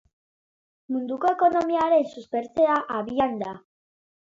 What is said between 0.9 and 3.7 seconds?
Munduko ekonomiaren suspertzea abian da.